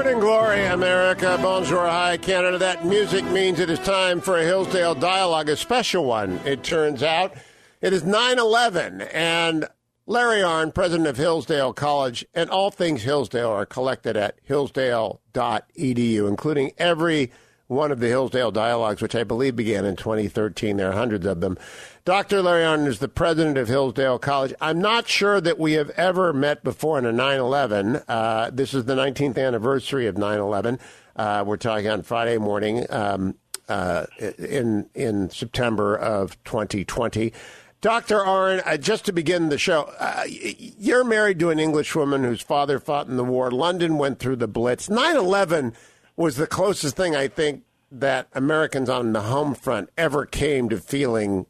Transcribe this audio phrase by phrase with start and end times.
[0.00, 1.38] Morning Glory, America.
[1.42, 2.56] Bonjour, hi, Canada.
[2.56, 7.02] That music means it is time for a Hillsdale Dialogue, a special one, it turns
[7.02, 7.34] out.
[7.82, 9.68] It is 9 11, and
[10.06, 16.72] Larry Arnn, president of Hillsdale College, and all things Hillsdale are collected at hillsdale.edu, including
[16.78, 17.30] every
[17.70, 20.76] one of the Hillsdale Dialogues, which I believe began in 2013.
[20.76, 21.56] There are hundreds of them.
[22.04, 22.42] Dr.
[22.42, 24.52] Larry Arnn is the president of Hillsdale College.
[24.60, 28.02] I'm not sure that we have ever met before in a 9 11.
[28.08, 30.80] Uh, this is the 19th anniversary of 9 11.
[31.14, 33.36] Uh, we're talking on Friday morning um,
[33.68, 37.32] uh, in, in September of 2020.
[37.80, 38.18] Dr.
[38.18, 42.80] Arnn, uh, just to begin the show, uh, you're married to an Englishwoman whose father
[42.80, 43.52] fought in the war.
[43.52, 44.90] London went through the Blitz.
[44.90, 45.72] 9 11
[46.20, 50.76] was the closest thing I think that Americans on the home front ever came to
[50.76, 51.46] feeling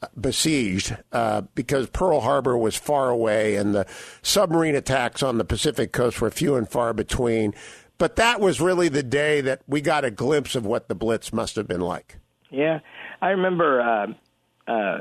[0.00, 3.86] uh, besieged uh, because Pearl Harbor was far away and the
[4.22, 7.52] submarine attacks on the Pacific coast were few and far between.
[7.98, 11.30] But that was really the day that we got a glimpse of what the Blitz
[11.30, 12.16] must have been like.
[12.50, 12.78] Yeah,
[13.20, 13.80] I remember.
[13.82, 14.98] Uh, uh,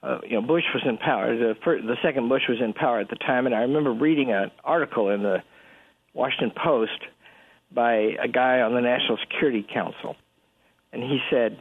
[0.00, 1.36] uh, you know, Bush was in power.
[1.36, 4.30] The, first, the second Bush was in power at the time, and I remember reading
[4.30, 5.42] an article in the
[6.14, 7.00] Washington Post
[7.72, 10.16] by a guy on the National Security Council.
[10.92, 11.58] And he said,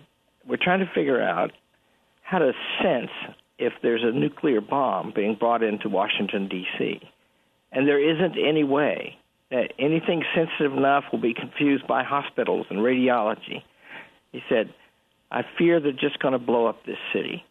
[0.47, 1.51] We're trying to figure out
[2.21, 3.11] how to sense
[3.57, 7.01] if there's a nuclear bomb being brought into Washington, D.C.
[7.71, 9.17] And there isn't any way
[9.49, 13.63] that anything sensitive enough will be confused by hospitals and radiology.
[14.31, 14.73] He said,
[15.31, 17.43] I fear they're just going to blow up this city.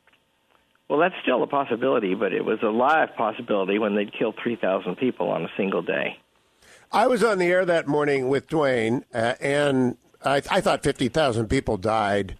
[0.89, 4.97] Well, that's still a possibility, but it was a live possibility when they'd kill 3,000
[4.97, 6.19] people on a single day.
[6.93, 11.49] I was on the air that morning with Duane, uh, and I, I thought 50,000
[11.49, 12.37] people died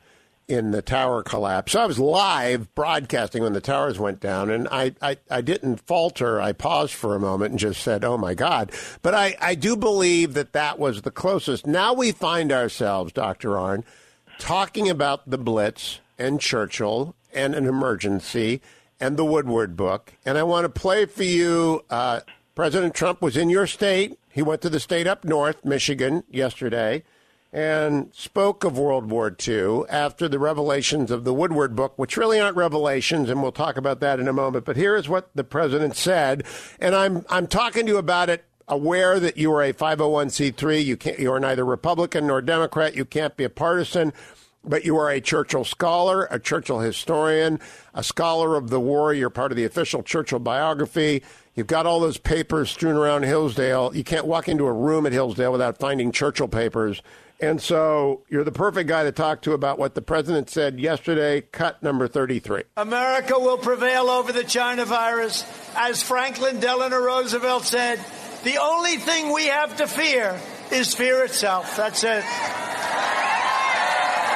[0.49, 1.73] in the tower collapse.
[1.73, 5.81] So I was live broadcasting when the towers went down, and I, I, I, didn't
[5.81, 6.41] falter.
[6.41, 8.71] I paused for a moment and just said, oh my God.
[9.03, 11.67] But I, I do believe that that was the closest.
[11.67, 13.51] Now we find ourselves, Dr.
[13.51, 13.83] Arnn,
[14.39, 18.61] talking about the Blitz and Churchill and an emergency
[19.01, 20.13] and the Woodward book.
[20.25, 21.85] And I want to play for you.
[21.91, 22.21] Uh,
[22.55, 24.19] President Trump was in your state.
[24.37, 27.05] He went to the state up north, Michigan, yesterday,
[27.55, 32.39] and spoke of World War II after the revelations of the Woodward book, which really
[32.39, 34.67] aren't revelations, and we'll talk about that in a moment.
[34.67, 36.45] But here is what the president said,
[36.79, 40.85] and I'm I'm talking to you about it aware that you are a 501c3.
[40.85, 41.19] You can't.
[41.19, 42.95] You are neither Republican nor Democrat.
[42.95, 44.13] You can't be a partisan.
[44.69, 47.61] But you are a Churchill scholar, a Churchill historian,
[47.95, 49.15] a scholar of the war.
[49.15, 51.23] You're part of the official Churchill biography.
[51.57, 53.97] You've got all those papers strewn around Hillsdale.
[53.97, 57.03] You can't walk into a room at Hillsdale without finding Churchill papers.
[57.41, 61.41] And so you're the perfect guy to talk to about what the president said yesterday,
[61.41, 62.65] cut number 33.
[62.77, 65.45] America will prevail over the China virus.
[65.75, 68.01] As Franklin Delano Roosevelt said,
[68.45, 70.39] the only thing we have to fear
[70.71, 71.75] is fear itself.
[71.77, 72.25] That's it.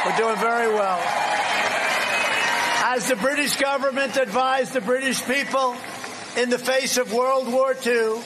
[0.06, 1.00] We're doing very well.
[2.82, 5.76] As the British government advised the British people,
[6.36, 8.20] in the face of World War II.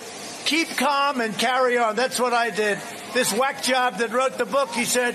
[0.44, 1.96] Keep calm and carry on.
[1.96, 2.78] That's what I did.
[3.14, 5.14] This whack job that wrote the book, he said,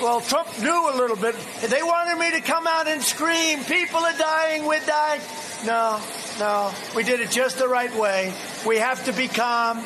[0.00, 1.34] well, Trump knew a little bit.
[1.68, 5.20] They wanted me to come out and scream, people are dying, we're dying.
[5.66, 6.00] No,
[6.38, 6.72] no.
[6.96, 8.32] We did it just the right way.
[8.66, 9.82] We have to be calm.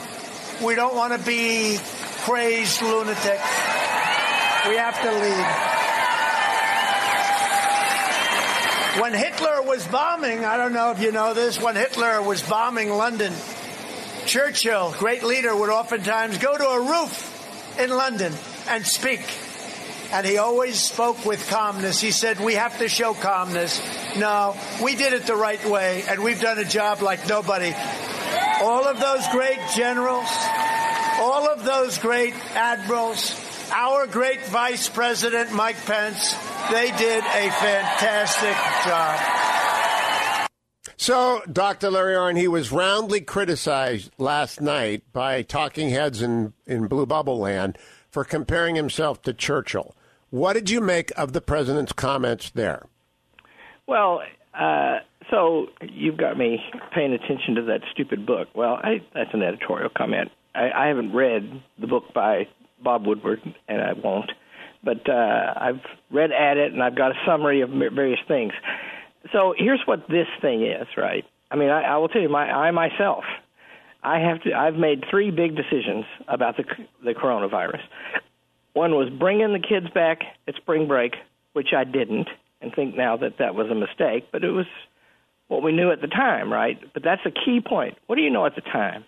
[0.64, 1.78] We don't want to be
[2.24, 3.42] crazed lunatics.
[4.68, 5.67] We have to lead.
[9.00, 12.90] When Hitler was bombing, I don't know if you know this, when Hitler was bombing
[12.90, 13.32] London,
[14.26, 18.32] Churchill, great leader, would oftentimes go to a roof in London
[18.68, 19.20] and speak.
[20.10, 22.00] And he always spoke with calmness.
[22.00, 23.80] He said, We have to show calmness.
[24.16, 27.72] No, we did it the right way, and we've done a job like nobody.
[28.62, 30.28] All of those great generals,
[31.20, 33.30] all of those great admirals,
[33.70, 36.34] our great Vice President Mike Pence,
[36.70, 39.38] they did a fantastic job.
[40.96, 41.90] So, Dr.
[41.90, 47.38] Larry Arnn, he was roundly criticized last night by talking heads in, in Blue Bubble
[47.38, 47.78] Land
[48.10, 49.94] for comparing himself to Churchill.
[50.30, 52.86] What did you make of the president's comments there?
[53.86, 54.22] Well,
[54.52, 54.98] uh,
[55.30, 56.58] so you've got me
[56.94, 58.48] paying attention to that stupid book.
[58.54, 60.30] Well, I, that's an editorial comment.
[60.54, 62.48] I, I haven't read the book by
[62.82, 64.30] Bob Woodward, and I won't.
[64.82, 65.80] But uh, I've
[66.10, 68.52] read at it, and I've got a summary of various things.
[69.32, 71.24] So here's what this thing is, right?
[71.50, 73.24] I mean, I, I will tell you, my I myself,
[74.02, 74.52] I have to.
[74.52, 76.64] I've made three big decisions about the
[77.04, 77.80] the coronavirus.
[78.74, 81.14] One was bringing the kids back at spring break,
[81.52, 82.28] which I didn't,
[82.60, 84.28] and think now that that was a mistake.
[84.30, 84.66] But it was
[85.48, 86.78] what we knew at the time, right?
[86.94, 87.96] But that's a key point.
[88.06, 89.04] What do you know at the time?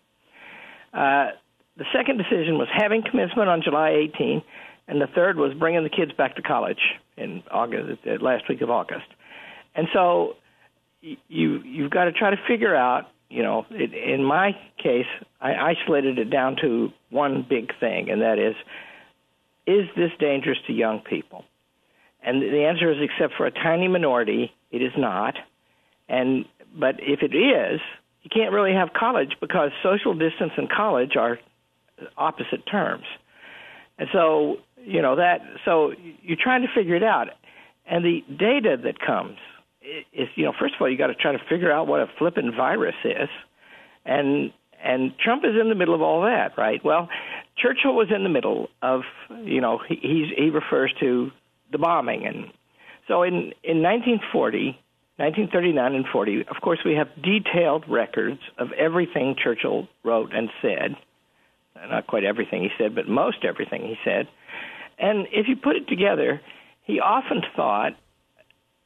[0.92, 1.30] Uh,
[1.80, 4.42] The second decision was having commencement on July 18,
[4.86, 6.78] and the third was bringing the kids back to college
[7.16, 9.06] in August, uh, last week of August.
[9.74, 10.36] And so
[11.00, 13.06] you you've got to try to figure out.
[13.30, 15.06] You know, it, in my case,
[15.40, 18.56] I isolated it down to one big thing, and that is,
[19.66, 21.44] is this dangerous to young people?
[22.22, 25.34] And the answer is, except for a tiny minority, it is not.
[26.10, 26.44] And
[26.78, 27.80] but if it is,
[28.22, 31.38] you can't really have college because social distance and college are
[32.16, 33.04] opposite terms.
[33.98, 35.40] And so, you know that.
[35.64, 35.92] So
[36.22, 37.28] you're trying to figure it out,
[37.86, 39.36] and the data that comes
[40.12, 42.06] is, you know, first of all, you got to try to figure out what a
[42.18, 43.28] flippin' virus is,
[44.04, 44.52] and
[44.82, 46.82] and Trump is in the middle of all that, right?
[46.82, 47.08] Well,
[47.58, 49.02] Churchill was in the middle of,
[49.44, 51.30] you know, he he refers to
[51.70, 52.46] the bombing, and
[53.06, 54.78] so in in 1940.
[55.16, 60.96] 1939 and 40, of course, we have detailed records of everything Churchill wrote and said.
[61.88, 64.28] Not quite everything he said, but most everything he said.
[64.98, 66.40] And if you put it together,
[66.84, 67.92] he often thought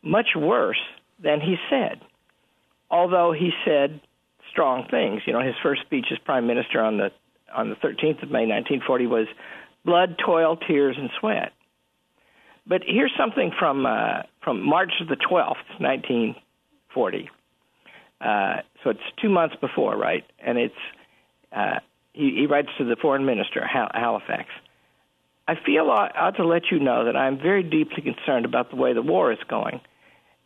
[0.02, 0.80] much worse
[1.22, 2.00] than he said,
[2.90, 4.00] although he said
[4.50, 5.22] strong things.
[5.26, 7.10] You know, his first speech as prime minister on the
[7.54, 9.26] on the 13th of May 1940 was
[9.84, 11.52] blood, toil, tears, and sweat.
[12.66, 17.30] But here's something from uh, from March the 12th, 1940.
[18.20, 20.24] Uh, so it's two months before, right?
[20.38, 20.74] And it's
[21.52, 21.80] uh,
[22.14, 24.48] he, he writes to the foreign minister, Halifax.
[25.46, 28.70] I feel I ought to let you know that I am very deeply concerned about
[28.70, 29.80] the way the war is going.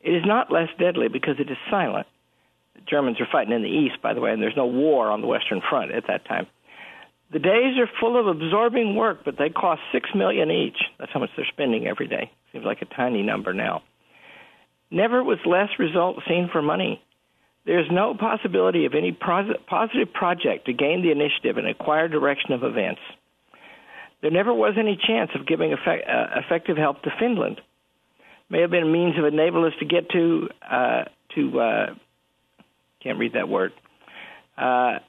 [0.00, 2.06] It is not less deadly because it is silent.
[2.75, 5.20] The Germans are fighting in the east, by the way, and there's no war on
[5.20, 6.47] the Western Front at that time.
[7.31, 10.79] The days are full of absorbing work, but they cost six million each.
[10.99, 12.32] That's how much they're spending every day.
[12.53, 13.82] Seems like a tiny number now.
[14.91, 17.03] Never was less result seen for money.
[17.69, 22.53] There is no possibility of any positive project to gain the initiative and acquire direction
[22.53, 23.03] of events.
[24.23, 27.61] There never was any chance of giving effect, uh, effective help to Finland.
[28.49, 31.05] May have been a means of enabling us to get to uh,
[31.35, 31.87] to uh,
[33.03, 33.75] can't read that word.
[34.56, 35.00] Uh,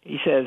[0.00, 0.46] he says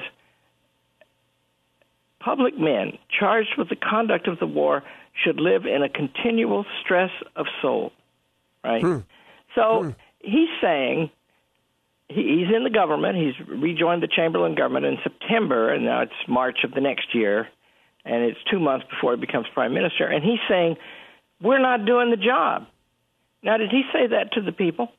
[2.20, 4.82] public men charged with the conduct of the war
[5.24, 7.92] should live in a continual stress of soul.
[8.64, 8.82] Right?
[8.82, 8.98] Hmm.
[9.54, 9.90] So hmm.
[10.22, 11.12] he's saying
[12.08, 13.18] he's in the government.
[13.18, 17.48] He's rejoined the Chamberlain government in September, and now it's March of the next year,
[18.04, 20.06] and it's two months before he becomes prime minister.
[20.06, 20.78] And he's saying,
[21.42, 22.68] We're not doing the job.
[23.44, 24.90] Now, did he say that to the people?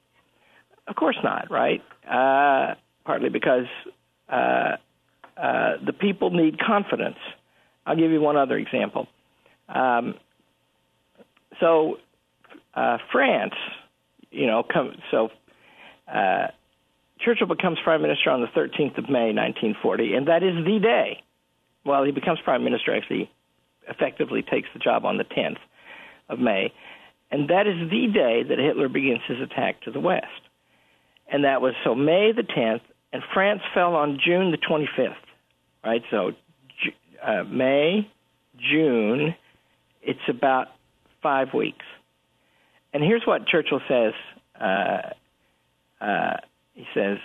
[0.89, 1.83] Of course not, right?
[2.09, 2.75] Uh,
[3.05, 3.67] partly because
[4.29, 4.77] uh,
[5.37, 7.19] uh, the people need confidence.
[7.85, 9.09] I'll give you one other example.
[9.69, 10.15] Um,
[11.61, 11.97] so,
[12.75, 13.55] uh, France,
[14.31, 15.31] you know, come, so
[16.13, 16.49] uh,
[17.21, 21.23] Churchill becomes prime minister on the 13th of May, 1940, and that is the day.
[21.85, 23.31] Well, he becomes prime minister, actually,
[23.89, 25.59] effectively takes the job on the 10th
[26.29, 26.73] of May,
[27.31, 30.27] and that is the day that Hitler begins his attack to the West.
[31.31, 32.83] And that was so May the 10th,
[33.13, 35.17] and France fell on June the 25th
[35.87, 36.03] right?
[36.11, 36.33] So
[37.23, 38.11] uh, May,
[38.59, 39.35] June,
[40.03, 40.69] it's about
[41.23, 41.85] five weeks.
[42.93, 44.13] And here's what Churchill says.
[44.61, 46.37] Uh, uh,
[46.77, 47.19] he says,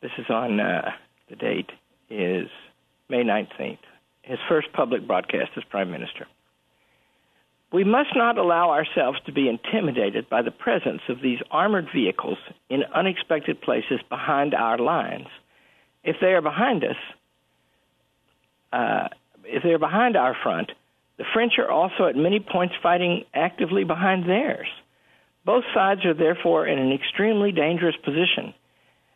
[0.00, 0.92] this is on uh,
[1.28, 1.70] the date
[2.08, 2.48] is
[3.10, 3.78] May 19th,
[4.22, 6.26] his first public broadcast as prime minister.
[7.70, 12.38] We must not allow ourselves to be intimidated by the presence of these armored vehicles
[12.70, 15.26] in unexpected places behind our lines–
[16.04, 16.96] if they are behind us,
[18.72, 19.08] uh,
[19.44, 20.72] if they are behind our front,
[21.18, 24.68] the French are also at many points fighting actively behind theirs.
[25.48, 28.52] Both sides are therefore in an extremely dangerous position.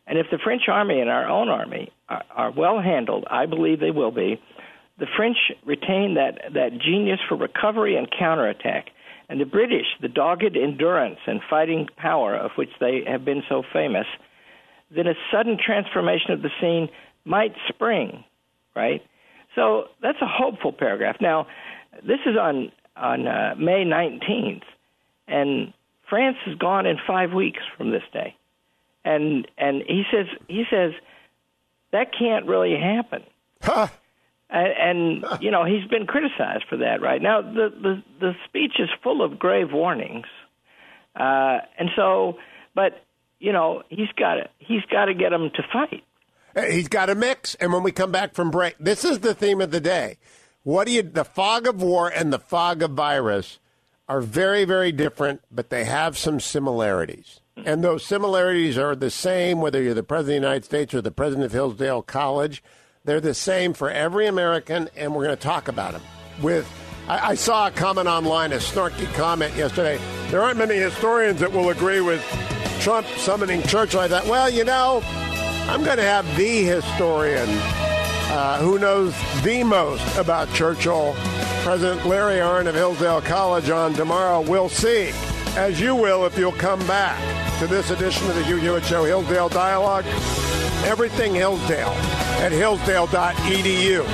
[0.07, 3.79] And if the French army and our own army are, are well handled, I believe
[3.79, 4.41] they will be,
[4.97, 8.87] the French retain that, that genius for recovery and counterattack,
[9.29, 13.61] and the British, the dogged endurance and fighting power of which they have been so
[13.71, 14.07] famous,
[14.89, 16.89] then a sudden transformation of the scene
[17.25, 18.23] might spring,
[18.75, 19.03] right?
[19.53, 21.17] So that's a hopeful paragraph.
[21.21, 21.45] Now,
[22.01, 24.63] this is on on uh, May 19th,
[25.27, 25.73] and
[26.13, 28.35] France is gone in five weeks from this day,
[29.03, 30.91] and and he says he says
[31.91, 33.23] that can't really happen.
[33.63, 33.87] Huh.
[34.47, 37.01] And, and you know he's been criticized for that.
[37.01, 40.27] Right now, the the, the speech is full of grave warnings,
[41.15, 42.37] uh, and so,
[42.75, 43.03] but
[43.39, 46.03] you know, he's got to he's got to get them to fight.
[46.69, 49.61] He's got a mix, and when we come back from break, this is the theme
[49.61, 50.17] of the day.
[50.61, 51.01] What do you?
[51.01, 53.57] The fog of war and the fog of virus
[54.07, 57.39] are very, very different, but they have some similarities.
[57.55, 61.01] And those similarities are the same whether you're the president of the United States or
[61.01, 62.63] the president of Hillsdale College.
[63.05, 66.01] They're the same for every American, and we're going to talk about them.
[66.41, 66.67] With
[67.07, 69.99] I, I saw a comment online, a snarky comment yesterday.
[70.29, 72.23] There aren't many historians that will agree with
[72.79, 73.99] Trump summoning Churchill.
[73.99, 75.01] I thought, well, you know,
[75.67, 81.13] I'm going to have the historian uh, who knows the most about Churchill,
[81.63, 84.41] President Larry Arnn of Hillsdale College, on tomorrow.
[84.41, 85.11] We'll see,
[85.55, 87.17] as you will if you'll come back
[87.59, 90.03] to this edition of the Hugh Hewitt Show, Hillsdale Dialogue.
[90.83, 91.93] Everything Hillsdale
[92.41, 94.05] at hillsdale.edu.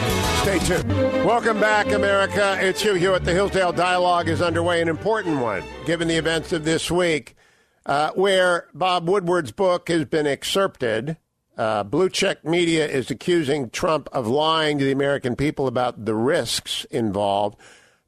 [0.43, 0.87] Stay tuned.
[1.25, 2.55] Welcome back, America.
[2.61, 3.25] It's Hugh Hewitt.
[3.25, 7.35] The Hillsdale Dialogue is underway, an important one, given the events of this week,
[7.87, 11.17] uh, where Bob Woodward's book has been excerpted.
[11.59, 16.15] Uh, Blue Check Media is accusing Trump of lying to the American people about the
[16.15, 17.59] risks involved.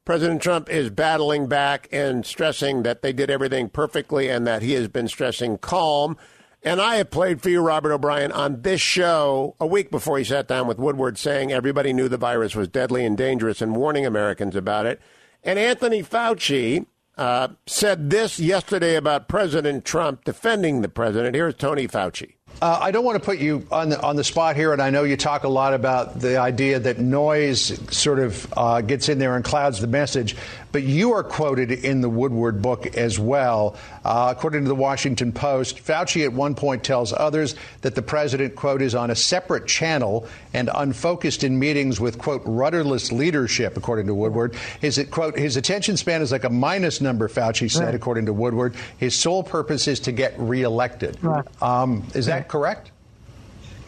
[0.06, 4.72] President Trump is battling back and stressing that they did everything perfectly and that he
[4.72, 6.16] has been stressing calm.
[6.62, 10.24] And I have played for you, Robert O'Brien, on this show a week before he
[10.24, 14.06] sat down with Woodward saying everybody knew the virus was deadly and dangerous and warning
[14.06, 14.98] Americans about it.
[15.44, 16.86] And Anthony Fauci
[17.18, 21.34] uh, said this yesterday about President Trump defending the president.
[21.34, 22.36] Here's Tony Fauci.
[22.62, 24.90] Uh, I don't want to put you on the, on the spot here, and I
[24.90, 29.18] know you talk a lot about the idea that noise sort of uh, gets in
[29.18, 30.36] there and clouds the message,
[30.70, 33.76] but you are quoted in the Woodward book as well.
[34.04, 38.54] Uh, according to the Washington Post, Fauci at one point tells others that the president,
[38.54, 44.06] quote, is on a separate channel and unfocused in meetings with, quote, rudderless leadership, according
[44.06, 44.54] to Woodward.
[44.80, 47.94] His, quote, his attention span is like a minus number, Fauci said, right.
[47.94, 48.76] according to Woodward.
[48.98, 51.18] His sole purpose is to get reelected.
[51.22, 51.44] Right.
[51.60, 52.90] Um, is that correct?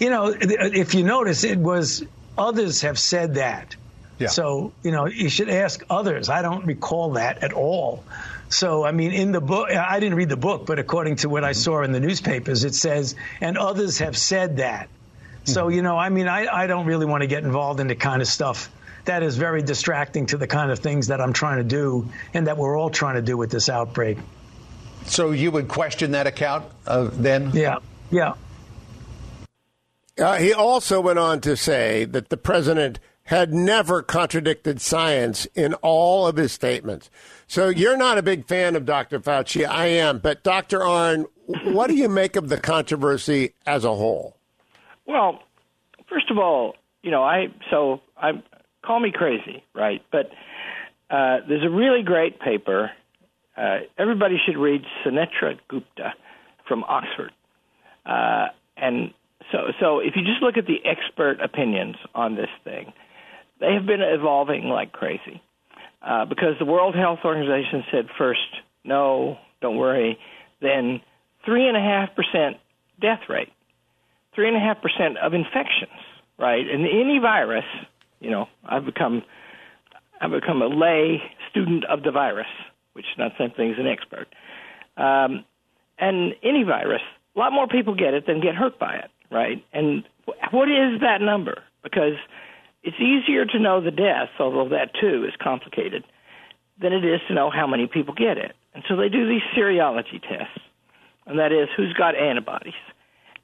[0.00, 2.02] You know, if you notice, it was
[2.36, 3.76] others have said that.
[4.18, 4.28] Yeah.
[4.28, 6.30] So, you know, you should ask others.
[6.30, 8.02] I don't recall that at all.
[8.48, 11.44] So, I mean, in the book, I didn't read the book, but according to what
[11.44, 14.88] I saw in the newspapers, it says, and others have said that.
[15.44, 15.74] So, hmm.
[15.74, 18.22] you know, I mean, I, I don't really want to get involved in the kind
[18.22, 18.70] of stuff
[19.04, 22.46] that is very distracting to the kind of things that I'm trying to do and
[22.46, 24.16] that we're all trying to do with this outbreak.
[25.06, 27.50] So you would question that account uh, then?
[27.52, 27.78] Yeah.
[28.10, 28.34] Yeah.
[30.18, 35.74] Uh, he also went on to say that the president had never contradicted science in
[35.74, 37.10] all of his statements.
[37.46, 39.18] So you're not a big fan of Dr.
[39.18, 39.66] Fauci.
[39.66, 40.18] I am.
[40.18, 40.80] But Dr.
[40.80, 41.24] Arnn,
[41.64, 44.36] what do you make of the controversy as a whole?
[45.06, 45.40] Well,
[46.08, 48.42] first of all, you know, I so I
[48.84, 50.02] call me crazy, right?
[50.10, 50.30] But
[51.10, 52.90] uh, there's a really great paper.
[53.56, 56.14] Uh, everybody should read Sunetra Gupta
[56.66, 57.30] from Oxford,
[58.06, 59.12] uh, and
[59.52, 62.92] so, so if you just look at the expert opinions on this thing,
[63.60, 65.42] they have been evolving like crazy.
[66.02, 68.40] Uh, because the World Health Organization said first,
[68.84, 70.18] no, don't worry.
[70.60, 71.00] Then
[71.46, 72.58] three and a half percent
[73.00, 73.48] death rate,
[74.34, 75.98] three and a half percent of infections,
[76.38, 76.66] right?
[76.68, 77.64] And any virus,
[78.20, 79.22] you know, I've become,
[80.20, 82.48] I've become a lay student of the virus,
[82.92, 84.28] which is not the same thing as an expert.
[84.96, 85.44] Um,
[85.98, 87.02] and any virus,
[87.34, 89.64] a lot more people get it than get hurt by it right?
[89.72, 90.04] And
[90.50, 91.62] what is that number?
[91.82, 92.14] Because
[92.82, 96.04] it's easier to know the deaths, although that too is complicated,
[96.80, 98.52] than it is to know how many people get it.
[98.74, 100.58] And so they do these serology tests,
[101.26, 102.74] and that is who's got antibodies.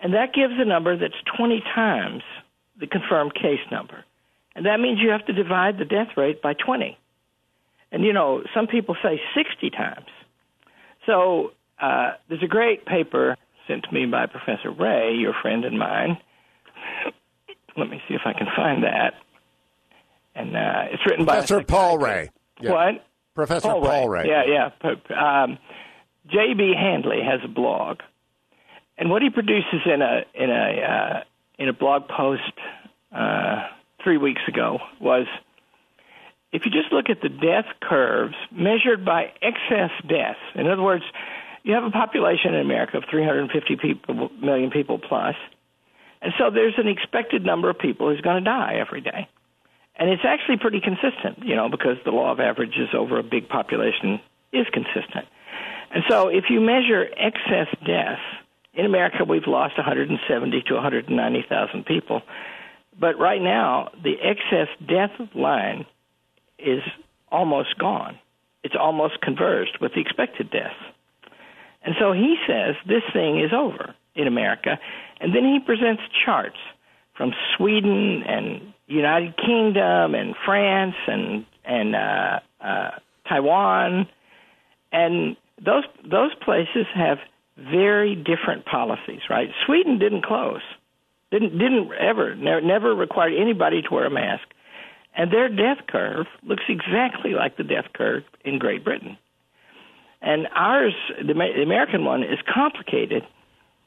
[0.01, 2.23] And that gives a number that's 20 times
[2.79, 4.05] the confirmed case number.
[4.57, 6.99] And that means you have to divide the death rate by 20.
[7.93, 10.07] And, you know, some people say 60 times.
[11.07, 13.37] So uh, there's a great paper
[13.67, 16.19] sent to me by Professor Rahe, your friend and mine.
[17.77, 19.15] Let me see if I can find that.
[20.35, 22.29] And uh, it's written by Professor Paul Rahe.
[22.61, 22.73] Yeah.
[22.73, 23.07] What?
[23.35, 24.27] Professor Paul, Paul Rahe.
[24.27, 24.47] Rahe.
[24.47, 24.71] Yeah,
[25.15, 25.45] yeah.
[25.45, 25.59] Um,
[26.27, 26.75] J.B.
[26.77, 28.01] Handley has a blog,
[28.99, 31.21] and what he produces in a in a uh,
[31.59, 32.53] in a blog post
[33.15, 33.67] uh,
[34.03, 35.27] three weeks ago was
[36.53, 40.41] if you just look at the death curves measured by excess deaths.
[40.55, 41.05] In other words,
[41.63, 45.35] you have a population in America of 350 people, million people plus,
[46.23, 49.29] and so there's an expected number of people who's going to die every day.
[49.97, 53.49] And it's actually pretty consistent, you know, because the law of averages over a big
[53.49, 54.21] population
[54.53, 55.27] is consistent.
[55.93, 58.23] And so if you measure excess deaths,
[58.75, 62.23] in America we've lost 170 to 190,000 people.
[62.99, 65.87] But right now, the excess death line
[66.59, 66.83] is
[67.31, 68.19] almost gone.
[68.63, 70.75] It's almost converged with the expected deaths.
[71.83, 74.79] And so he says this thing is over in America.
[75.21, 76.57] And then he presents charts
[77.17, 82.91] from Sweden and United Kingdom and France and and uh, uh,
[83.29, 84.09] Taiwan,
[84.93, 87.19] and those those places have
[87.57, 89.21] very different policies.
[89.29, 89.51] Right?
[89.67, 90.63] Sweden didn't close.
[91.31, 94.49] Didn't didn't ever never, never required anybody to wear a mask,
[95.15, 99.17] and their death curve looks exactly like the death curve in Great Britain.
[100.23, 103.27] And ours, the, the American one, is complicated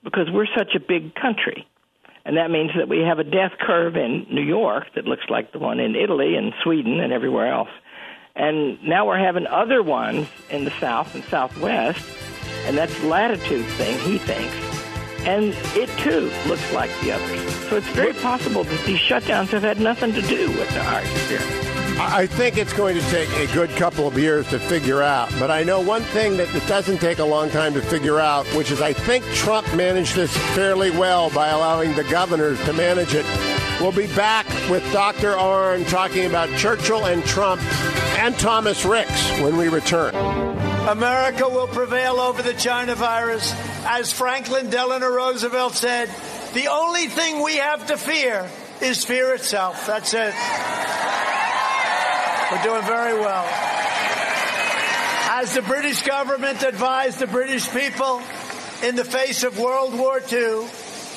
[0.03, 1.67] because we're such a big country.
[2.25, 5.51] And that means that we have a death curve in New York that looks like
[5.51, 7.69] the one in Italy and Sweden and everywhere else.
[8.35, 12.03] And now we're having other ones in the south and southwest,
[12.65, 14.55] and that's latitude thing, he thinks.
[15.27, 17.53] And it too looks like the others.
[17.69, 21.72] So it's very possible that these shutdowns have had nothing to do with our experience.
[21.99, 25.31] I think it's going to take a good couple of years to figure out.
[25.39, 28.45] But I know one thing that it doesn't take a long time to figure out,
[28.55, 33.13] which is I think Trump managed this fairly well by allowing the governors to manage
[33.13, 33.25] it.
[33.79, 35.33] We'll be back with Dr.
[35.33, 37.61] Arnn talking about Churchill and Trump
[38.19, 40.15] and Thomas Ricks when we return.
[40.87, 43.53] America will prevail over the China virus.
[43.85, 46.09] As Franklin Delano Roosevelt said,
[46.53, 48.49] the only thing we have to fear
[48.81, 49.85] is fear itself.
[49.87, 50.33] That's it.
[52.53, 53.45] We're doing very well.
[55.31, 58.21] As the British government advised the British people
[58.83, 60.67] in the face of World War II,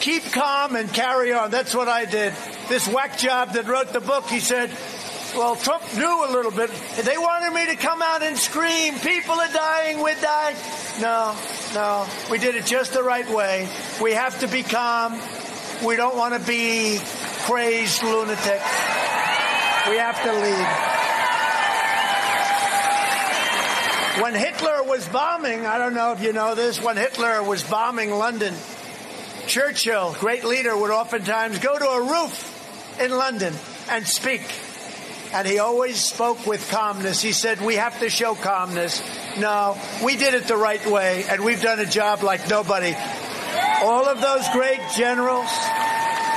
[0.01, 1.51] keep calm and carry on.
[1.51, 2.33] That's what I did.
[2.71, 4.71] This whack job that wrote the book, he said,
[5.37, 6.71] well, Trump knew a little bit.
[7.05, 10.57] They wanted me to come out and scream, people are dying, we're dying.
[11.03, 11.37] No,
[11.75, 13.69] no, we did it just the right way.
[14.01, 15.21] We have to be calm.
[15.85, 16.99] We don't want to be
[17.45, 18.65] crazed lunatics.
[19.91, 21.06] We have to lead.
[24.21, 28.11] When Hitler was bombing, I don't know if you know this, when Hitler was bombing
[28.11, 28.55] London,
[29.47, 33.53] Churchill, great leader, would oftentimes go to a roof in London
[33.91, 34.41] and speak.
[35.35, 37.21] And he always spoke with calmness.
[37.21, 39.03] He said, We have to show calmness.
[39.39, 42.97] No, we did it the right way, and we've done a job like nobody.
[43.83, 45.51] All of those great generals,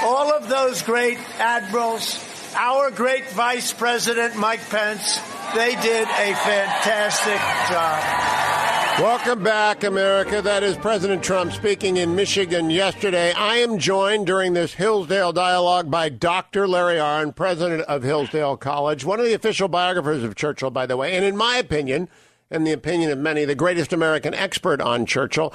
[0.03, 2.19] all of those great admirals,
[2.55, 5.21] our great Vice President Mike Pence,
[5.55, 8.99] they did a fantastic job.
[8.99, 10.41] Welcome back, America.
[10.41, 13.31] That is President Trump speaking in Michigan yesterday.
[13.31, 16.67] I am joined during this Hillsdale dialogue by Dr.
[16.67, 20.97] Larry Arnn, president of Hillsdale College, one of the official biographers of Churchill, by the
[20.97, 22.09] way, and in my opinion,
[22.51, 25.53] and the opinion of many, the greatest American expert on Churchill.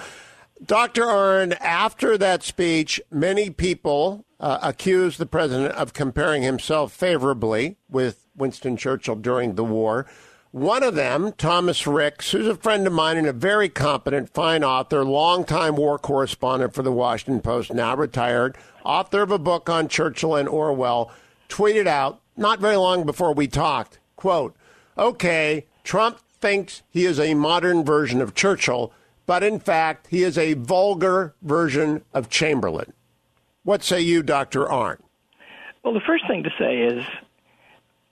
[0.64, 1.03] Dr.
[1.03, 8.24] Arnn, after that speech, many people uh, accused the president of comparing himself favorably with
[8.37, 10.07] Winston Churchill during the war.
[10.51, 14.62] One of them, Thomas Ricks, who's a friend of mine and a very competent, fine
[14.62, 19.88] author, longtime war correspondent for the Washington Post, now retired, author of a book on
[19.88, 21.11] Churchill and Orwell,
[21.49, 24.55] tweeted out not very long before we talked, quote,
[24.97, 28.92] okay, Trump thinks he is a modern version of Churchill,
[29.27, 32.92] but in fact, he is a vulgar version of Chamberlain.
[33.64, 34.66] What say you, Dr.
[34.66, 34.99] Arnn?
[35.83, 37.05] Well, the first thing to say is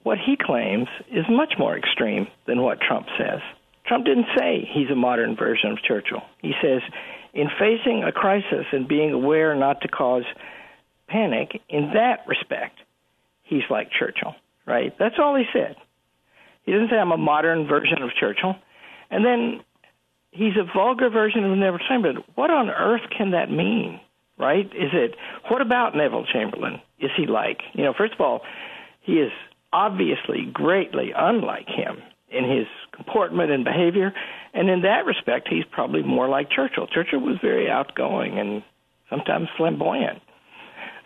[0.02, 3.40] what he claims is much more extreme than what Trump says.
[3.86, 6.22] Trump didn't say he's a modern version of Churchill.
[6.40, 6.80] He says,
[7.34, 10.24] in facing a crisis and being aware not to cause
[11.08, 12.78] panic, in that respect,
[13.42, 14.34] he's like Churchill,
[14.66, 14.96] right?
[14.98, 15.76] That's all he said.
[16.64, 18.54] He doesn't say I'm a modern version of Churchill.
[19.10, 19.60] And then
[20.30, 22.24] he's a vulgar version of Neville Chamberlain.
[22.34, 24.00] What on earth can that mean,
[24.38, 24.66] right?
[24.66, 25.16] Is it,
[25.48, 26.80] what about Neville Chamberlain?
[26.98, 27.60] Is he like?
[27.74, 28.42] You know, first of all,
[29.00, 29.32] he is
[29.72, 34.12] obviously greatly unlike him in his comportment and behavior.
[34.54, 36.86] And in that respect, he's probably more like Churchill.
[36.86, 38.62] Churchill was very outgoing and
[39.10, 40.20] sometimes flamboyant.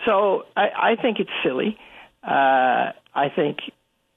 [0.05, 1.77] So I, I think it's silly.
[2.23, 3.59] Uh, I think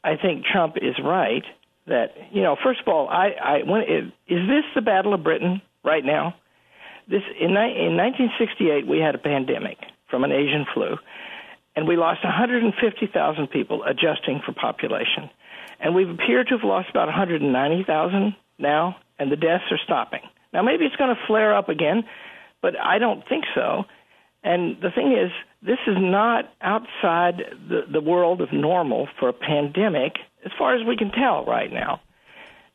[0.03, 1.43] I think Trump is right
[1.87, 2.55] that you know.
[2.63, 6.35] First of all, I, I when it, is this the Battle of Britain right now?
[7.07, 9.77] This in, in 1968 we had a pandemic
[10.09, 10.97] from an Asian flu,
[11.75, 15.29] and we lost 150,000 people adjusting for population.
[15.79, 20.21] And we appear to have lost about 190,000 now, and the deaths are stopping.
[20.51, 22.03] Now, maybe it's going to flare up again,
[22.61, 23.85] but I don't think so.
[24.43, 29.33] And the thing is, this is not outside the, the world of normal for a
[29.33, 30.13] pandemic,
[30.45, 32.01] as far as we can tell right now.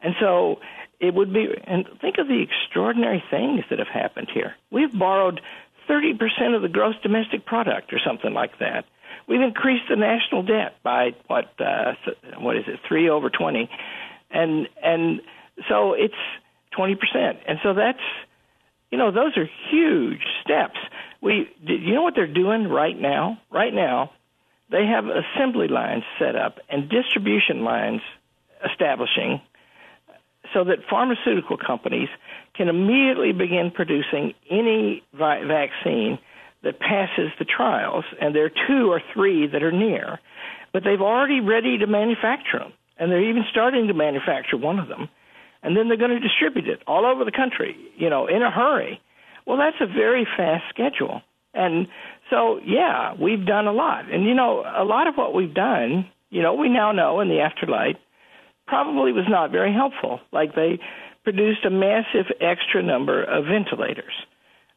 [0.00, 0.60] And so
[1.00, 4.54] it would be, and think of the extraordinary things that have happened here.
[4.70, 5.40] We've borrowed
[5.88, 8.84] 30% of the gross domestic product or something like that.
[9.26, 11.94] We've increased the national debt by what uh,
[12.38, 12.80] what is it?
[12.86, 13.70] 3 over 20.
[14.30, 15.20] And and
[15.68, 16.14] so it's
[16.76, 16.96] 20%.
[17.46, 17.98] And so that's
[18.90, 20.78] you know, those are huge steps.
[21.20, 23.40] We you know what they're doing right now?
[23.50, 24.10] Right now,
[24.70, 28.02] they have assembly lines set up and distribution lines
[28.64, 29.40] establishing
[30.52, 32.08] so that pharmaceutical companies
[32.56, 36.18] can immediately begin producing any vi- vaccine
[36.62, 40.18] that passes the trials, and there are two or three that are near,
[40.72, 44.88] but they've already ready to manufacture them, and they're even starting to manufacture one of
[44.88, 45.08] them,
[45.62, 48.50] and then they're going to distribute it all over the country, you know, in a
[48.50, 49.00] hurry.
[49.46, 51.20] Well, that's a very fast schedule,
[51.52, 51.86] and
[52.30, 56.08] so yeah, we've done a lot, and you know, a lot of what we've done,
[56.30, 57.96] you know, we now know in the afterlight,
[58.66, 60.20] probably was not very helpful.
[60.32, 60.80] Like they
[61.24, 64.12] produced a massive extra number of ventilators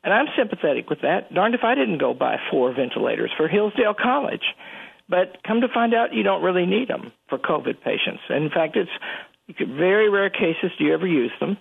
[0.07, 1.33] and I'm sympathetic with that.
[1.33, 4.55] Darned if I didn't go buy four ventilators for Hillsdale College.
[5.09, 8.21] But come to find out, you don't really need them for COVID patients.
[8.29, 11.57] And in fact, it's very rare cases do you ever use them,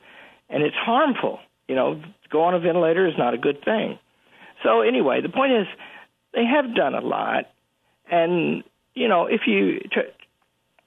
[0.49, 1.40] and it's harmful.
[1.66, 3.99] You know, go on a ventilator is not a good thing.
[4.62, 5.66] So anyway, the point is,
[6.33, 7.46] they have done a lot,
[8.11, 8.62] and
[8.94, 9.81] you know, if you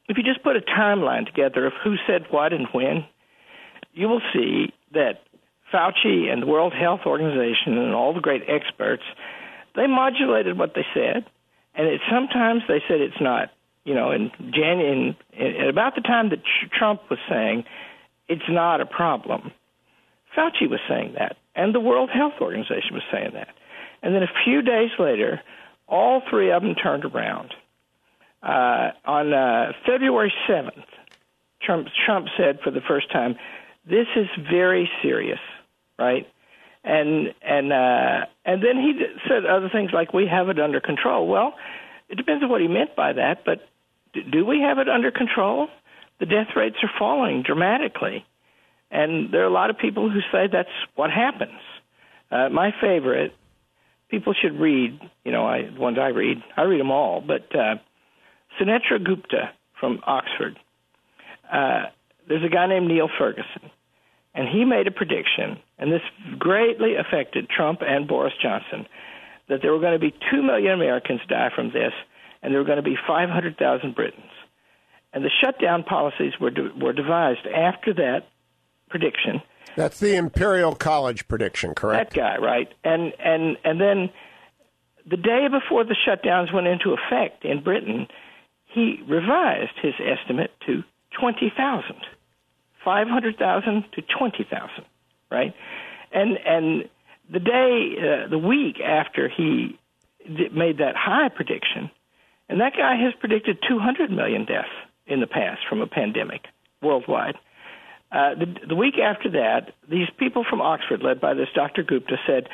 [0.07, 3.05] if you just put a timeline together of who said what and when,
[3.93, 5.21] you will see that
[5.73, 9.04] Fauci and the World Health Organization and all the great experts,
[9.75, 11.25] they modulated what they said,
[11.75, 13.49] and it, sometimes they said it's not.
[13.86, 16.39] You know, in, Jan- in, in about the time that
[16.78, 17.63] Trump was saying
[18.28, 19.52] it's not a problem,
[20.38, 23.49] Fauci was saying that, and the World Health Organization was saying that,
[24.04, 25.41] and then a few days later,
[25.88, 27.54] all three of them turned around.
[28.41, 30.84] Uh, on uh, February 7th,
[31.62, 33.36] Trump, Trump said for the first time,
[33.89, 35.39] "This is very serious."
[35.99, 36.25] right?
[36.84, 38.93] And and uh, and then he
[39.28, 41.28] said other things like we have it under control.
[41.28, 41.54] Well,
[42.08, 43.67] it depends on what he meant by that, but
[44.13, 45.67] do we have it under control?
[46.19, 48.25] The death rates are falling dramatically,
[48.89, 51.60] and there are a lot of people who say that's what happens.
[52.32, 53.34] Uh, my favorite,
[54.10, 54.99] people should read.
[55.25, 57.75] You know, I the ones I read, I read them all, but uh,
[58.60, 60.58] Sunetra Gupta from Oxford.
[61.52, 61.88] Uh,
[62.28, 63.69] there's a guy named Neil Ferguson
[64.39, 66.02] and he made a prediction, and this
[66.38, 68.88] greatly affected Trump and Boris Johnson,
[69.49, 71.91] that there were going to be 2 million Americans die from this,
[72.41, 74.32] and there were going to be 500,000 Britons.
[75.12, 78.30] And the shutdown policies were, de- were devised after that
[78.89, 79.41] prediction.
[79.75, 82.13] That's the Imperial College prediction, correct?
[82.13, 82.73] That guy, right?
[82.86, 84.10] And and and then
[85.10, 88.08] the day before the shutdowns went into effect in Britain,
[88.73, 90.84] he revised his estimate to
[91.19, 91.95] 20,000.
[92.83, 94.85] 500,000 to 20,000,
[95.31, 95.53] right?
[96.11, 96.89] And and
[97.31, 99.77] the day, uh, the week after he
[100.27, 101.91] made that high prediction,
[102.47, 104.67] and that guy has predicted 200 million deaths
[105.05, 106.45] in the past from a pandemic
[106.81, 107.35] worldwide.
[108.11, 111.83] Uh, the, the week after that, these people from Oxford, led by this Dr.
[111.83, 112.49] Gupta, said,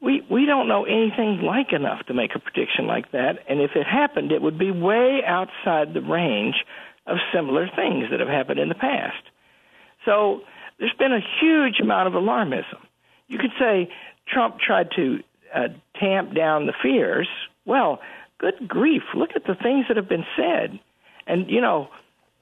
[0.00, 3.72] we, we don't know anything like enough to make a prediction like that, and if
[3.74, 6.56] it happened, it would be way outside the range
[7.06, 9.22] of similar things that have happened in the past.
[10.04, 10.40] So
[10.78, 12.80] there's been a huge amount of alarmism.
[13.28, 13.90] You could say
[14.26, 15.18] Trump tried to
[15.54, 17.28] uh, tamp down the fears.
[17.64, 18.00] Well,
[18.38, 20.78] good grief, look at the things that have been said.
[21.26, 21.88] And, you know,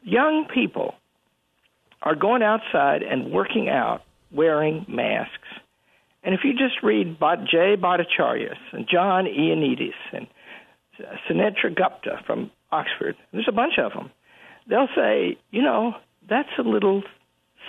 [0.02, 0.94] young people
[2.02, 5.48] are going outside and working out wearing masks.
[6.22, 7.18] And if you just read
[7.50, 10.26] Jay Bhattacharya and John Ioannidis and
[11.28, 14.10] Sunetra Gupta from Oxford, there's a bunch of them,
[14.68, 15.94] they'll say, you know,
[16.28, 17.02] that's a little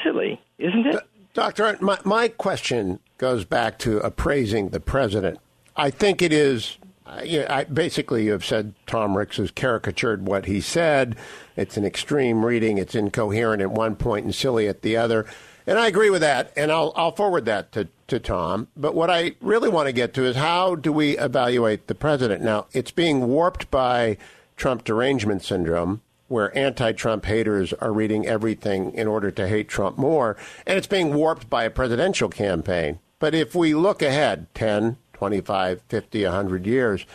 [0.04, 1.04] silly, isn't it?
[1.34, 5.40] Doctor, my, my question goes back to appraising the president.
[5.76, 6.78] I think it is.
[7.06, 11.16] Uh, I, basically, you have said Tom Ricks has caricatured what he said.
[11.56, 12.78] It's an extreme reading.
[12.78, 15.26] It's incoherent at one point and silly at the other.
[15.68, 18.70] And I agree with that, and I'll, I'll forward that to, to Tom.
[18.78, 22.42] But what I really want to get to is how do we evaluate the president?
[22.42, 24.18] Now, it's being warped by
[24.56, 29.98] Trump derangement syndrome where anti Trump haters are reading everything in order to hate Trump
[29.98, 30.38] more.
[30.66, 33.00] And it's being warped by a presidential campaign.
[33.20, 37.06] But if we look ahead 10, 25, 50, 100 years,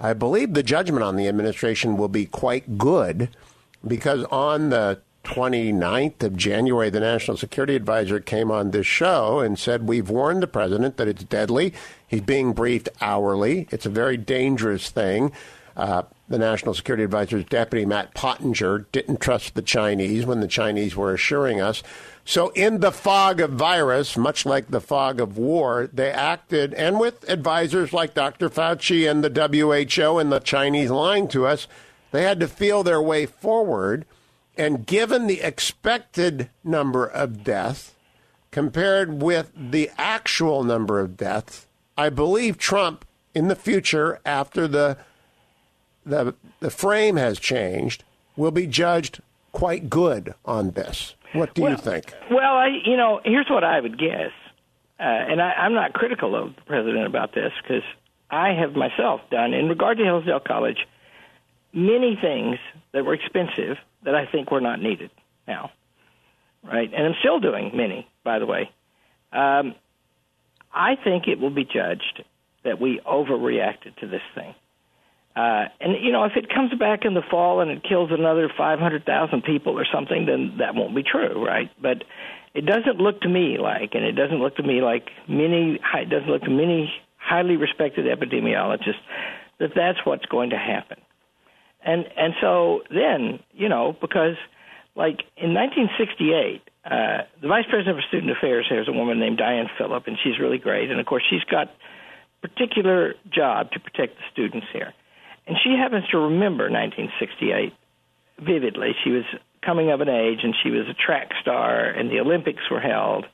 [0.00, 3.30] I believe the judgment on the administration will be quite good
[3.86, 9.58] because on the 29th of January, the National Security Advisor came on this show and
[9.58, 11.74] said, We've warned the president that it's deadly.
[12.06, 13.68] He's being briefed hourly.
[13.70, 15.32] It's a very dangerous thing.
[15.78, 20.96] Uh, the National Security Advisor's deputy, Matt Pottinger, didn't trust the Chinese when the Chinese
[20.96, 21.84] were assuring us.
[22.24, 26.98] So, in the fog of virus, much like the fog of war, they acted, and
[26.98, 28.50] with advisors like Dr.
[28.50, 31.68] Fauci and the WHO and the Chinese lying to us,
[32.10, 34.04] they had to feel their way forward.
[34.56, 37.94] And given the expected number of deaths
[38.50, 44.96] compared with the actual number of deaths, I believe Trump in the future, after the
[46.08, 48.04] the the frame has changed,
[48.36, 49.20] will be judged
[49.52, 51.14] quite good on this.
[51.32, 52.14] What do well, you think?
[52.30, 54.32] Well, I you know here's what I would guess,
[54.98, 57.82] uh, and I, I'm not critical of the president about this because
[58.30, 60.78] I have myself done in regard to Hillsdale College
[61.72, 62.56] many things
[62.92, 65.10] that were expensive that I think were not needed
[65.46, 65.70] now,
[66.62, 66.90] right?
[66.92, 68.70] And I'm still doing many, by the way.
[69.32, 69.74] Um,
[70.72, 72.24] I think it will be judged
[72.64, 74.54] that we overreacted to this thing.
[75.38, 78.50] Uh, and you know, if it comes back in the fall and it kills another
[78.58, 81.70] 500,000 people or something, then that won't be true, right?
[81.80, 82.02] But
[82.54, 86.10] it doesn't look to me like, and it doesn't look to me like many, it
[86.10, 88.98] doesn't look to many highly respected epidemiologists
[89.60, 90.98] that that's what's going to happen.
[91.84, 94.34] And and so then, you know, because
[94.96, 99.38] like in 1968, uh, the vice president for student affairs here is a woman named
[99.38, 100.90] Diane Philipp, and she's really great.
[100.90, 101.68] And of course, she's got
[102.42, 104.94] particular job to protect the students here.
[105.48, 107.72] And she happens to remember 1968
[108.38, 108.92] vividly.
[109.02, 109.24] She was
[109.64, 113.24] coming of an age and she was a track star and the Olympics were held.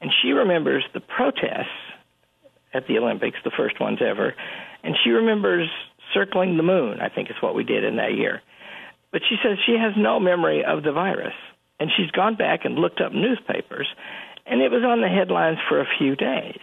[0.00, 1.72] And she remembers the protests
[2.74, 4.34] at the Olympics, the first ones ever.
[4.84, 5.68] And she remembers
[6.12, 8.42] circling the moon, I think is what we did in that year.
[9.10, 11.34] But she says she has no memory of the virus.
[11.80, 13.86] And she's gone back and looked up newspapers,
[14.46, 16.58] and it was on the headlines for a few days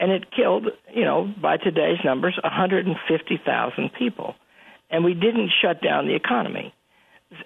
[0.00, 4.34] and it killed, you know, by today's numbers, 150,000 people,
[4.90, 6.74] and we didn't shut down the economy.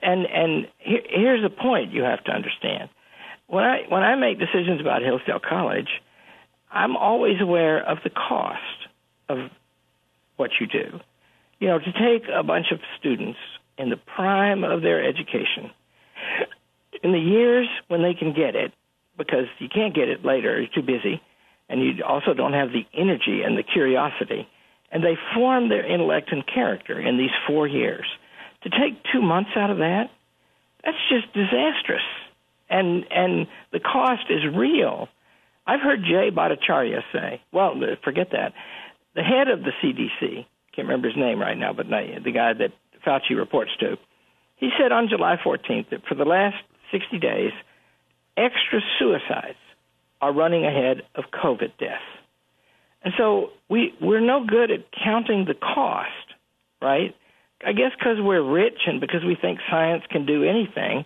[0.01, 2.89] And and here, here's a point you have to understand:
[3.49, 5.89] when I when I make decisions about Hillsdale College,
[6.71, 8.89] I'm always aware of the cost
[9.29, 9.51] of
[10.37, 11.01] what you do.
[11.59, 13.39] You know, to take a bunch of students
[13.77, 15.71] in the prime of their education,
[17.03, 18.73] in the years when they can get it,
[19.19, 21.21] because you can't get it later, you're too busy
[21.69, 24.47] and you also don't have the energy and the curiosity.
[24.91, 28.07] And they form their intellect and character in these four years.
[28.63, 30.11] To take two months out of that,
[30.85, 32.05] that's just disastrous.
[32.71, 35.09] And and the cost is real.
[35.67, 37.75] I've heard Jay Bhattacharya say, well,
[38.05, 38.53] forget that.
[39.15, 42.73] The head of the CDC, can't remember his name right now, but the guy that
[43.07, 43.97] Fauci reports to,
[44.57, 46.57] he said on July 14th that for the last
[46.93, 47.53] 60 days,
[48.37, 49.57] extra suicides
[50.25, 52.01] are running ahead of COVID deaths.
[53.03, 56.09] And so we we're no good at counting the cost,
[56.81, 57.15] right?
[57.63, 61.05] I guess because we're rich and because we think science can do anything,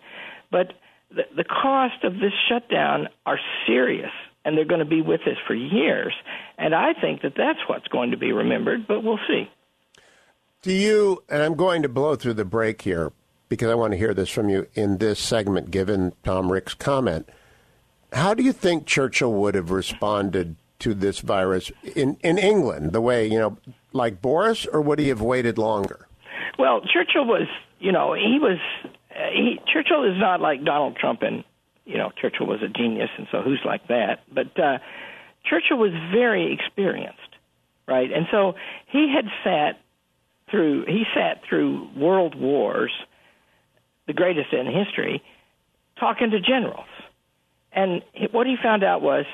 [0.53, 0.73] but
[1.11, 4.13] the, the cost of this shutdown are serious,
[4.45, 6.15] and they're going to be with us for years.
[6.57, 9.51] And I think that that's what's going to be remembered, but we'll see.
[10.63, 11.25] Do you?
[11.29, 13.13] And I'm going to blow through the break here
[13.49, 17.29] because I want to hear this from you in this segment, given Tom Rick's comment.
[18.13, 23.01] How do you think Churchill would have responded to this virus in, in England, the
[23.01, 23.59] way, you know,
[23.93, 26.07] like Boris, or would he have waited longer?
[26.59, 27.49] Well, Churchill was,
[27.81, 31.45] you know, he was, uh, he, Churchill is not like Donald Trump, and,
[31.85, 34.21] you know, Churchill was a genius, and so who's like that?
[34.33, 34.79] But uh,
[35.45, 37.19] Churchill was very experienced,
[37.87, 38.11] right?
[38.11, 38.55] And so
[38.87, 39.81] he had sat
[40.51, 42.93] through, he sat through world wars,
[44.07, 45.23] the greatest in history,
[45.99, 46.87] talking to generals
[47.73, 48.03] and
[48.33, 49.25] what he found out was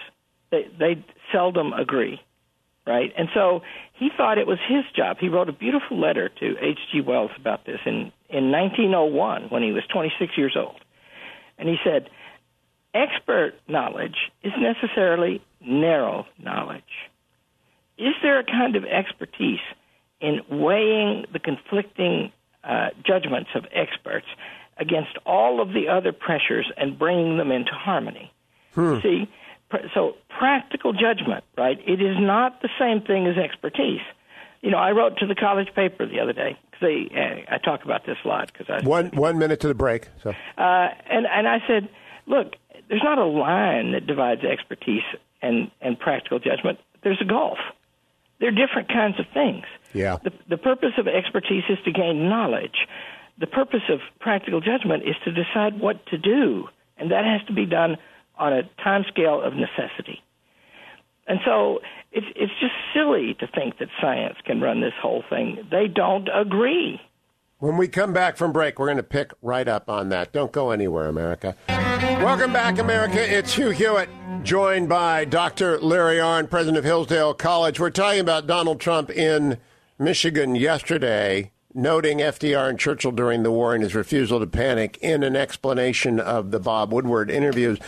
[0.50, 2.20] that they seldom agree,
[2.86, 3.12] right?
[3.16, 3.62] And so
[3.94, 5.18] he thought it was his job.
[5.20, 7.00] He wrote a beautiful letter to H.G.
[7.02, 10.80] Wells about this in, in 1901 when he was 26 years old.
[11.58, 12.10] And he said,
[12.94, 16.82] expert knowledge is necessarily narrow knowledge.
[17.98, 19.60] Is there a kind of expertise
[20.20, 22.32] in weighing the conflicting
[22.64, 24.26] uh, judgments of experts
[24.78, 28.32] against all of the other pressures and bringing them into harmony.
[28.74, 28.98] Hmm.
[29.02, 29.28] See,
[29.94, 31.78] so practical judgment, right?
[31.86, 34.00] It is not the same thing as expertise.
[34.62, 37.84] You know, I wrote to the college paper the other day because uh, I talk
[37.84, 40.08] about this a lot because I one one minute to the break.
[40.22, 41.88] So, uh, and and I said,
[42.26, 42.54] look,
[42.88, 45.02] there's not a line that divides expertise
[45.42, 46.78] and and practical judgment.
[47.02, 47.58] There's a gulf.
[48.40, 49.64] They're different kinds of things.
[49.92, 50.16] Yeah.
[50.24, 52.86] The the purpose of expertise is to gain knowledge
[53.38, 57.52] the purpose of practical judgment is to decide what to do, and that has to
[57.52, 57.96] be done
[58.36, 60.22] on a time scale of necessity.
[61.26, 61.80] And so
[62.12, 65.66] it's it's just silly to think that science can run this whole thing.
[65.70, 67.00] They don't agree.
[67.58, 70.32] When we come back from break, we're going to pick right up on that.
[70.32, 71.56] Don't go anywhere, America.
[71.68, 73.18] Welcome back, America.
[73.18, 74.10] It's Hugh Hewitt,
[74.42, 75.78] joined by Dr.
[75.80, 77.80] Larry Arnn, president of Hillsdale College.
[77.80, 79.56] We're talking about Donald Trump in
[79.98, 85.22] Michigan yesterday noting FDR and Churchill during the war and his refusal to panic in
[85.22, 87.78] an explanation of the Bob Woodward interviews.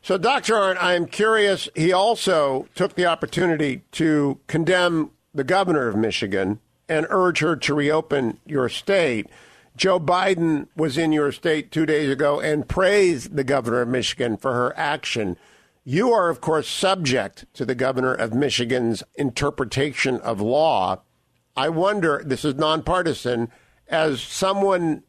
[0.00, 0.54] So, Dr.
[0.54, 1.68] Arnn, I'm curious.
[1.74, 7.74] He also took the opportunity to condemn the governor of Michigan and urge her to
[7.74, 9.28] reopen your state.
[9.76, 14.36] Joe Biden was in your state two days ago and praised the governor of Michigan
[14.36, 15.36] for her action.
[15.84, 21.00] You are, of course, subject to the governor of Michigan's interpretation of law.
[21.56, 23.50] I wonder, this is nonpartisan,
[23.88, 25.02] as someone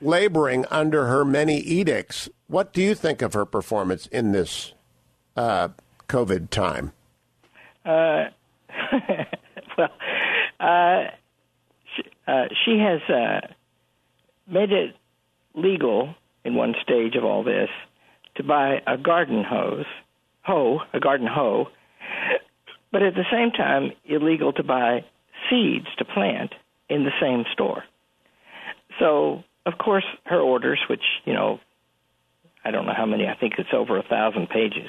[0.00, 4.72] laboring under her many edicts, what do you think of her performance in this
[5.36, 5.68] uh,
[6.08, 6.92] COVID time?
[7.84, 8.24] Uh,
[9.78, 9.88] well,
[10.60, 11.04] uh,
[11.94, 13.46] she, uh, she, has uh,
[14.46, 14.96] made it
[15.54, 16.14] legal
[16.44, 17.68] in one stage of all this
[18.36, 19.86] to buy a garden hose,
[20.42, 21.68] hoe, a garden hoe,
[22.90, 25.04] but at the same time illegal to buy
[25.50, 26.54] seeds to plant
[26.88, 27.84] in the same store.
[28.98, 31.60] So, of course, her orders, which you know,
[32.64, 33.26] I don't know how many.
[33.26, 34.88] I think it's over a thousand pages.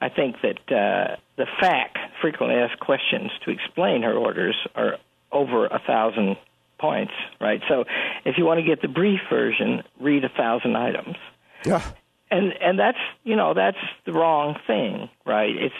[0.00, 1.88] I think that uh, the FAQ,
[2.20, 4.96] frequently asked questions, to explain her orders are
[5.32, 6.36] over a thousand
[6.78, 7.60] points, right?
[7.68, 7.84] So,
[8.24, 11.16] if you want to get the brief version, read a thousand items.
[11.64, 11.82] Yeah
[12.30, 15.54] and and that's you know that's the wrong thing, right?
[15.56, 15.74] It's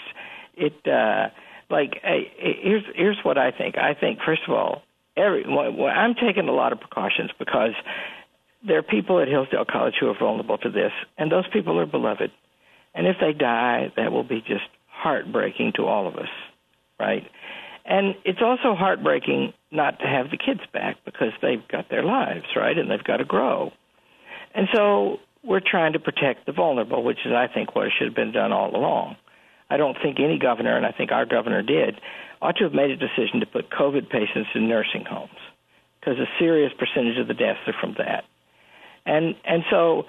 [0.54, 1.28] it uh,
[1.70, 3.76] like uh, here's here's what I think.
[3.78, 4.82] I think first of all,
[5.16, 7.72] every well, I'm taking a lot of precautions because
[8.66, 11.86] there are people at Hillsdale College who are vulnerable to this, and those people are
[11.86, 12.30] beloved.
[12.94, 16.30] And if they die, that will be just heartbreaking to all of us,
[16.98, 17.22] right?
[17.84, 22.46] And it's also heartbreaking not to have the kids back because they've got their lives,
[22.56, 22.76] right?
[22.76, 23.70] And they've got to grow.
[24.54, 28.16] And so we're trying to protect the vulnerable, which is, I think, what should have
[28.16, 29.16] been done all along.
[29.70, 32.00] I don't think any governor, and I think our governor did,
[32.40, 35.38] ought to have made a decision to put COVID patients in nursing homes
[36.00, 38.24] because a serious percentage of the deaths are from that.
[39.04, 40.04] And and so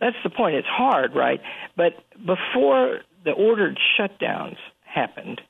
[0.00, 0.56] that's the point.
[0.56, 1.40] It's hard, right?
[1.76, 5.40] But before the ordered shutdowns happened,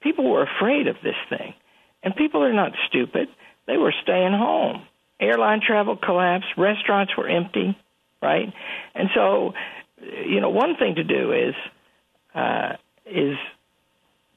[0.00, 1.54] people were afraid of this thing.
[2.02, 3.28] And people are not stupid.
[3.66, 4.82] They were staying home.
[5.20, 7.76] Airline travel collapsed, restaurants were empty
[8.22, 8.52] right?
[8.94, 9.52] And so,
[10.26, 11.54] you know, one thing to do is
[12.34, 12.72] uh,
[13.10, 13.36] is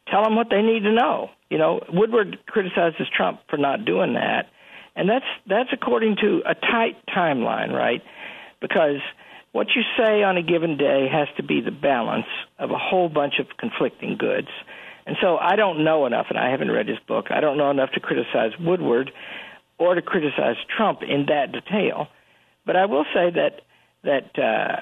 [0.08, 1.30] tell them what they need to know.
[1.50, 4.48] You know, Woodward criticizes Trump for not doing that,
[4.96, 8.02] and that's that's according to a tight timeline, right?
[8.62, 9.02] Because
[9.52, 13.10] what you say on a given day has to be the balance of a whole
[13.10, 14.48] bunch of conflicting goods.
[15.06, 17.28] And so I don't know enough, and I haven't read his book.
[17.32, 19.12] I don't know enough to criticize Woodward
[19.78, 22.08] or to criticize Trump in that detail.
[22.66, 23.62] But I will say that
[24.04, 24.82] that uh,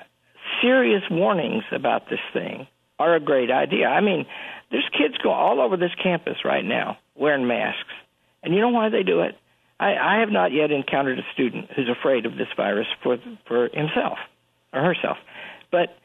[0.62, 2.68] serious warnings about this thing
[3.00, 3.88] are a great idea.
[3.88, 4.26] I mean,
[4.70, 7.94] there's kids go all over this campus right now wearing masks,
[8.44, 9.36] and you know why they do it?
[9.80, 13.70] I, I have not yet encountered a student who's afraid of this virus for for
[13.70, 14.20] himself
[14.74, 15.18] or herself,
[15.72, 15.98] but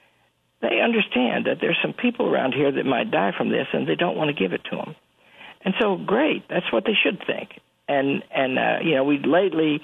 [0.62, 3.96] they understand that there's some people around here that might die from this, and they
[3.96, 4.94] don't want to give it to them.
[5.64, 7.60] And so, great, that's what they should think.
[7.88, 9.80] And and uh, you know, we lately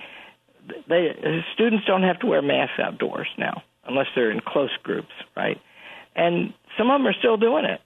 [0.88, 5.61] they students don't have to wear masks outdoors now unless they're in close groups, right?
[6.14, 7.81] And some of them are still doing it,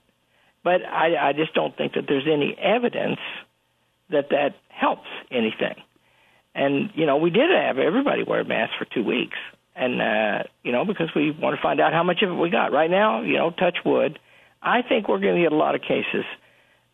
[0.62, 3.18] but I, I just don't think that there's any evidence
[4.10, 5.74] that that helps anything.
[6.54, 9.36] And you know, we did have everybody wear masks for two weeks,
[9.74, 12.50] and uh, you know, because we want to find out how much of it we
[12.50, 12.70] got.
[12.70, 14.20] Right now, you know, touch wood,
[14.62, 16.24] I think we're going to get a lot of cases.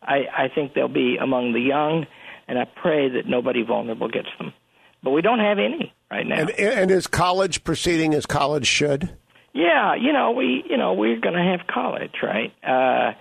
[0.01, 2.07] I, I think they'll be among the young,
[2.49, 4.55] and I pray that nobody vulnerable gets them
[5.03, 6.41] but we don't have any right now.
[6.41, 9.17] And, and is college proceeding as college should?
[9.53, 12.53] Yeah, you know we you know we're going to have college, right?
[12.63, 13.15] Uh,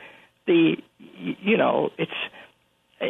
[0.46, 2.12] the you know it's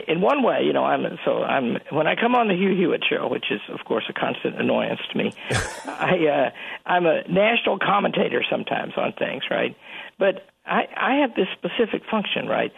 [0.08, 3.04] in one way, you know, I'm so I'm when I come on the Hugh Hewitt
[3.10, 5.34] show, which is of course a constant annoyance to me.
[5.86, 6.50] I uh,
[6.86, 9.76] I'm a national commentator sometimes on things, right?
[10.20, 12.72] But I I have this specific function, right?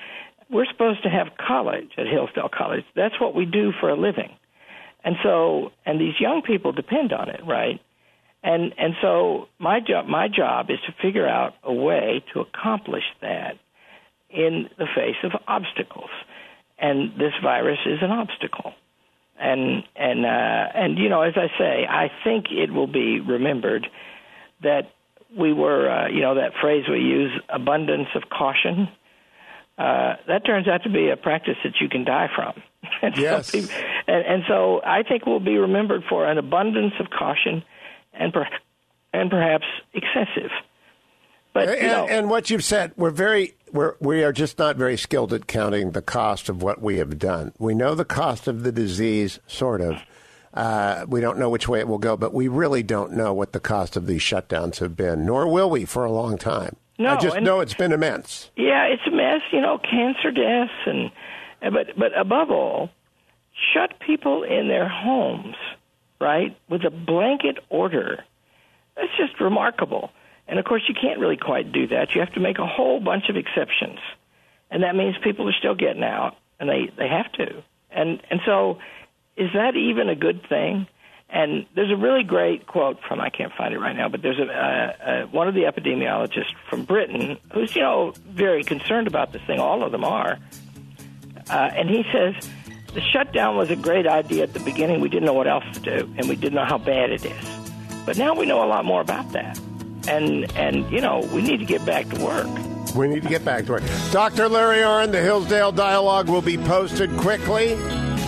[0.50, 2.86] We're supposed to have college at Hillsdale College.
[2.96, 4.32] That's what we do for a living.
[5.04, 7.82] And so, and these young people depend on it, right?
[8.44, 13.04] And and so my job my job is to figure out a way to accomplish
[13.22, 13.58] that
[14.30, 16.10] in the face of obstacles.
[16.80, 18.74] And this virus is an obstacle.
[19.40, 23.88] And and uh, and you know, as I say, I think it will be remembered
[24.64, 24.92] that
[25.38, 28.90] we were, uh, you know, that phrase we use, abundance of caution.
[29.78, 32.62] Uh, that turns out to be a practice that you can die from.
[33.02, 33.52] and yes.
[33.52, 33.70] People,
[34.08, 37.64] and, and so I think we'll be remembered for an abundance of caution
[38.14, 38.48] and, per,
[39.14, 40.52] and perhaps excessive.
[41.54, 44.98] But, and, know, and, what you've said, we're very, we're, we are just not very
[44.98, 47.52] skilled at counting the cost of what we have done.
[47.60, 50.02] We know the cost of the disease, sort of.
[50.54, 53.52] Uh, we don't know which way it will go, but we really don't know what
[53.52, 56.76] the cost of these shutdowns have been, nor will we for a long time.
[56.98, 58.52] No, I just and, know it's been immense.
[58.56, 59.42] Yeah, it's a mess.
[59.52, 61.12] You know, cancer deaths, and
[61.62, 62.90] but but above all,
[63.74, 65.56] shut people in their homes,
[66.22, 68.24] right, with a blanket order.
[68.96, 70.12] That's just remarkable.
[70.48, 72.14] And of course, you can't really quite do that.
[72.14, 74.00] You have to make a whole bunch of exceptions,
[74.70, 77.64] and that means people are still getting out, and they they have to.
[77.90, 78.80] And and so,
[79.36, 80.88] is that even a good thing?
[81.30, 84.40] And there's a really great quote from I can't find it right now, but there's
[84.40, 89.32] a, uh, uh, one of the epidemiologists from Britain who's you know very concerned about
[89.32, 89.60] this thing.
[89.60, 90.38] All of them are,
[91.50, 92.50] uh, and he says
[92.94, 95.02] the shutdown was a great idea at the beginning.
[95.02, 97.46] We didn't know what else to do, and we didn't know how bad it is.
[98.06, 99.60] But now we know a lot more about that,
[100.08, 102.96] and and you know we need to get back to work.
[102.96, 103.84] We need to get back to work.
[104.12, 104.50] Dr.
[104.50, 107.78] Larry Arnn, the Hillsdale Dialogue will be posted quickly.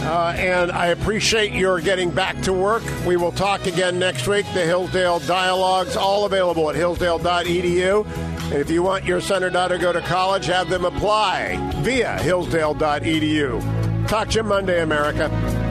[0.03, 2.83] Uh, and I appreciate your getting back to work.
[3.05, 4.45] We will talk again next week.
[4.53, 8.05] The Hillsdale Dialogues, all available at hillsdale.edu.
[8.51, 11.55] And if you want your son or daughter to go to college, have them apply
[11.83, 13.92] via hillsdale.edu.
[14.07, 15.62] Talk to you Monday, America.